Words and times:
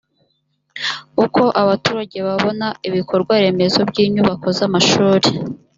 uko 1.23 1.41
abaturage 1.61 2.17
babona 2.27 2.67
ibikorwaremezo 2.87 3.79
by 3.89 3.97
inyubako 4.05 4.47
z 4.57 4.59
amashuri 4.67 5.29